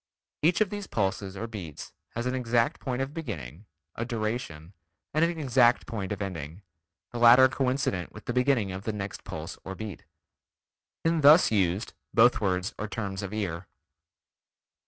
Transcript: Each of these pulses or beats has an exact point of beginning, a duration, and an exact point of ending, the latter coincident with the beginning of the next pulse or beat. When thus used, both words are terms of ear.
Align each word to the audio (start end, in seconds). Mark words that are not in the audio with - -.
Each 0.41 0.61
of 0.61 0.71
these 0.71 0.87
pulses 0.87 1.37
or 1.37 1.45
beats 1.45 1.93
has 2.15 2.25
an 2.25 2.33
exact 2.33 2.79
point 2.79 3.03
of 3.03 3.13
beginning, 3.13 3.67
a 3.93 4.03
duration, 4.03 4.73
and 5.13 5.23
an 5.23 5.37
exact 5.39 5.85
point 5.85 6.11
of 6.11 6.23
ending, 6.23 6.63
the 7.11 7.19
latter 7.19 7.47
coincident 7.47 8.11
with 8.11 8.25
the 8.25 8.33
beginning 8.33 8.71
of 8.71 8.81
the 8.83 8.93
next 8.93 9.23
pulse 9.23 9.59
or 9.63 9.75
beat. 9.75 10.05
When 11.03 11.21
thus 11.21 11.51
used, 11.51 11.93
both 12.15 12.41
words 12.41 12.73
are 12.79 12.87
terms 12.87 13.21
of 13.21 13.31
ear. 13.31 13.67